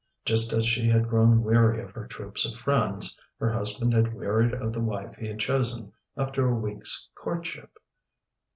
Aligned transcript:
Just 0.25 0.51
as 0.51 0.65
she 0.65 0.87
had 0.89 1.07
grown 1.07 1.43
weary 1.43 1.79
of 1.79 1.91
her 1.91 2.07
troops 2.07 2.43
of 2.43 2.57
friends, 2.57 3.15
her 3.37 3.51
husband 3.51 3.93
had 3.93 4.15
wearied 4.15 4.51
of 4.55 4.73
the 4.73 4.81
wife 4.81 5.15
he 5.15 5.27
had 5.27 5.37
chosen 5.37 5.93
after 6.17 6.47
a 6.49 6.55
week's 6.55 7.07
courtship. 7.13 7.77